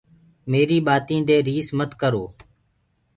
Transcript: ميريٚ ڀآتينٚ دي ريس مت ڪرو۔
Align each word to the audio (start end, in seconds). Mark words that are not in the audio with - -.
ميريٚ 0.51 0.85
ڀآتينٚ 0.87 1.25
دي 1.27 1.37
ريس 1.47 1.67
مت 1.77 1.91
ڪرو۔ 2.01 2.23